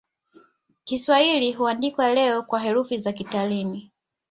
Kiswahili 0.83 1.51
huandikwa 1.51 2.13
leo 2.15 2.43
kwa 2.43 2.59
herufi 2.59 2.97
za 2.97 3.13
Kilatini. 3.13 3.91